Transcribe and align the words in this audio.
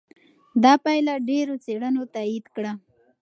دا 0.63 0.73
پایله 0.83 1.13
ډېرو 1.29 1.55
څېړنو 1.65 2.03
تایید 2.15 2.45
کړه. 2.55 2.71